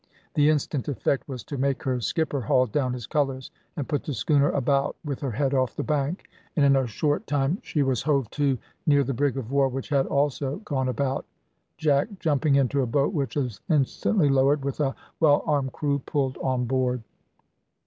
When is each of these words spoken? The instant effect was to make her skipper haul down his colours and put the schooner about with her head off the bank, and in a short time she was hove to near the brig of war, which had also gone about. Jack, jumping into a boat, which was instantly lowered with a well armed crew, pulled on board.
The 0.33 0.49
instant 0.49 0.87
effect 0.87 1.27
was 1.27 1.43
to 1.43 1.59
make 1.59 1.83
her 1.83 2.01
skipper 2.01 2.41
haul 2.41 2.65
down 2.65 2.91
his 2.93 3.05
colours 3.05 3.51
and 3.77 3.87
put 3.87 4.01
the 4.03 4.15
schooner 4.15 4.49
about 4.49 4.95
with 5.05 5.19
her 5.19 5.29
head 5.29 5.53
off 5.53 5.75
the 5.75 5.83
bank, 5.83 6.27
and 6.55 6.65
in 6.65 6.75
a 6.75 6.87
short 6.87 7.27
time 7.27 7.59
she 7.61 7.83
was 7.83 8.01
hove 8.01 8.27
to 8.31 8.57
near 8.87 9.03
the 9.03 9.13
brig 9.13 9.37
of 9.37 9.51
war, 9.51 9.67
which 9.69 9.89
had 9.89 10.07
also 10.07 10.55
gone 10.65 10.89
about. 10.89 11.27
Jack, 11.77 12.07
jumping 12.17 12.55
into 12.55 12.81
a 12.81 12.87
boat, 12.87 13.13
which 13.13 13.35
was 13.35 13.61
instantly 13.69 14.27
lowered 14.27 14.65
with 14.65 14.79
a 14.79 14.95
well 15.19 15.43
armed 15.45 15.71
crew, 15.71 15.99
pulled 15.99 16.35
on 16.39 16.65
board. 16.65 17.03